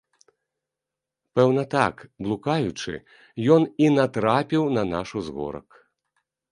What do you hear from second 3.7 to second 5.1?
і натрапіў на наш